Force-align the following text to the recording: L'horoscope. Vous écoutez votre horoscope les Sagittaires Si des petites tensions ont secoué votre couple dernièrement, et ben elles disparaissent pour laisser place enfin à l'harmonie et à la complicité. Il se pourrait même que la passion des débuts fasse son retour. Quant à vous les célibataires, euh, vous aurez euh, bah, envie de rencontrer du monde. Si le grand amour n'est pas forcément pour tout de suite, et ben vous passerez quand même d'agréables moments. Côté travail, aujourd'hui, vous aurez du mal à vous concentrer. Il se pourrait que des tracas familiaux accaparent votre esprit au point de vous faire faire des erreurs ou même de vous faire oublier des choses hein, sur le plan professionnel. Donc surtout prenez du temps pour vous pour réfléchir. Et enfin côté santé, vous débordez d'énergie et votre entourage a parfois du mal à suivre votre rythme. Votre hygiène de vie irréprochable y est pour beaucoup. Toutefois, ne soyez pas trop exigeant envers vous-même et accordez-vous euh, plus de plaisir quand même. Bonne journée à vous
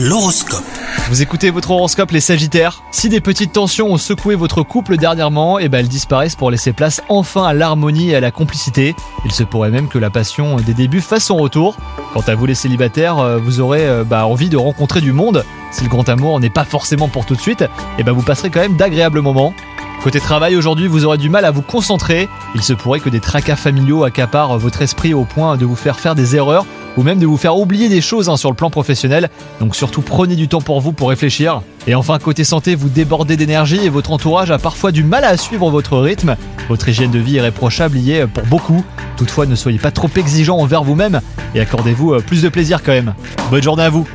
L'horoscope. 0.00 0.62
Vous 1.08 1.22
écoutez 1.22 1.50
votre 1.50 1.72
horoscope 1.72 2.12
les 2.12 2.20
Sagittaires 2.20 2.84
Si 2.92 3.08
des 3.08 3.20
petites 3.20 3.50
tensions 3.50 3.88
ont 3.88 3.98
secoué 3.98 4.36
votre 4.36 4.62
couple 4.62 4.96
dernièrement, 4.96 5.58
et 5.58 5.68
ben 5.68 5.78
elles 5.78 5.88
disparaissent 5.88 6.36
pour 6.36 6.52
laisser 6.52 6.72
place 6.72 7.02
enfin 7.08 7.44
à 7.44 7.52
l'harmonie 7.52 8.10
et 8.10 8.14
à 8.14 8.20
la 8.20 8.30
complicité. 8.30 8.94
Il 9.24 9.32
se 9.32 9.42
pourrait 9.42 9.70
même 9.70 9.88
que 9.88 9.98
la 9.98 10.08
passion 10.08 10.54
des 10.58 10.72
débuts 10.72 11.00
fasse 11.00 11.24
son 11.24 11.36
retour. 11.36 11.76
Quant 12.12 12.20
à 12.20 12.36
vous 12.36 12.46
les 12.46 12.54
célibataires, 12.54 13.18
euh, 13.18 13.38
vous 13.38 13.58
aurez 13.58 13.88
euh, 13.88 14.04
bah, 14.04 14.24
envie 14.24 14.48
de 14.48 14.56
rencontrer 14.56 15.00
du 15.00 15.12
monde. 15.12 15.44
Si 15.72 15.82
le 15.82 15.90
grand 15.90 16.08
amour 16.08 16.38
n'est 16.38 16.48
pas 16.48 16.64
forcément 16.64 17.08
pour 17.08 17.26
tout 17.26 17.34
de 17.34 17.40
suite, 17.40 17.64
et 17.98 18.04
ben 18.04 18.12
vous 18.12 18.22
passerez 18.22 18.50
quand 18.50 18.60
même 18.60 18.76
d'agréables 18.76 19.20
moments. 19.20 19.52
Côté 20.02 20.20
travail, 20.20 20.54
aujourd'hui, 20.54 20.86
vous 20.86 21.04
aurez 21.04 21.18
du 21.18 21.28
mal 21.28 21.44
à 21.44 21.50
vous 21.50 21.60
concentrer. 21.60 22.28
Il 22.54 22.62
se 22.62 22.72
pourrait 22.72 23.00
que 23.00 23.08
des 23.08 23.18
tracas 23.18 23.56
familiaux 23.56 24.04
accaparent 24.04 24.56
votre 24.56 24.80
esprit 24.80 25.12
au 25.12 25.24
point 25.24 25.56
de 25.56 25.66
vous 25.66 25.74
faire 25.74 25.98
faire 25.98 26.14
des 26.14 26.36
erreurs 26.36 26.66
ou 26.96 27.02
même 27.02 27.18
de 27.18 27.26
vous 27.26 27.36
faire 27.36 27.56
oublier 27.56 27.88
des 27.88 28.00
choses 28.00 28.28
hein, 28.28 28.36
sur 28.36 28.48
le 28.48 28.54
plan 28.54 28.70
professionnel. 28.70 29.28
Donc 29.60 29.74
surtout 29.74 30.00
prenez 30.00 30.36
du 30.36 30.46
temps 30.46 30.60
pour 30.60 30.80
vous 30.80 30.92
pour 30.92 31.08
réfléchir. 31.08 31.62
Et 31.88 31.96
enfin 31.96 32.18
côté 32.18 32.44
santé, 32.44 32.76
vous 32.76 32.88
débordez 32.88 33.36
d'énergie 33.36 33.84
et 33.84 33.88
votre 33.88 34.12
entourage 34.12 34.52
a 34.52 34.58
parfois 34.58 34.92
du 34.92 35.02
mal 35.02 35.24
à 35.24 35.36
suivre 35.36 35.68
votre 35.68 35.98
rythme. 35.98 36.36
Votre 36.68 36.88
hygiène 36.88 37.10
de 37.10 37.18
vie 37.18 37.32
irréprochable 37.32 37.98
y 37.98 38.12
est 38.12 38.26
pour 38.28 38.44
beaucoup. 38.44 38.84
Toutefois, 39.16 39.46
ne 39.46 39.56
soyez 39.56 39.78
pas 39.78 39.90
trop 39.90 40.10
exigeant 40.16 40.58
envers 40.58 40.84
vous-même 40.84 41.20
et 41.56 41.60
accordez-vous 41.60 42.14
euh, 42.14 42.20
plus 42.20 42.42
de 42.42 42.48
plaisir 42.48 42.84
quand 42.84 42.92
même. 42.92 43.14
Bonne 43.50 43.62
journée 43.62 43.82
à 43.82 43.90
vous 43.90 44.06